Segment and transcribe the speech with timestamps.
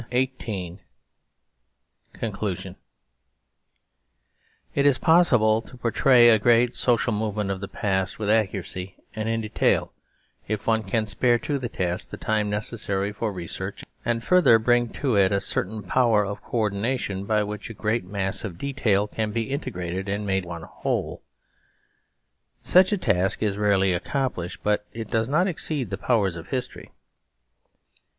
[0.09, 0.15] 183
[2.13, 2.75] CONCLUSION CONCLUSION
[4.73, 9.29] IT IS POSSIBLE TO PORTRAY A GREAT social movement of the past with accuracy and
[9.29, 9.93] in detail
[10.47, 14.89] if one can spare to the task the time necessary for research and further bring
[14.89, 19.07] to it a certain power of co ordination by which a great mass of detail
[19.07, 21.21] can be integrated and made one whole.
[22.63, 26.89] Such a task is rarely accomplished, but it does not exceed the powers of history.